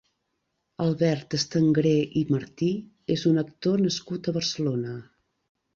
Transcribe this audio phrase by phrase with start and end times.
[0.85, 1.93] Albert Estengre
[2.23, 2.73] i Martí
[3.19, 5.01] és un actor nascut a Barcelona.